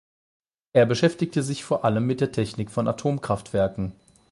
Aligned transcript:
Er 0.73 0.87
beschäftigte 0.87 1.43
sich 1.43 1.63
vor 1.63 1.85
allem 1.85 2.07
mit 2.07 2.21
der 2.21 2.31
Technik 2.31 2.71
von 2.71 2.87
Atomkraftwerken. 2.87 3.93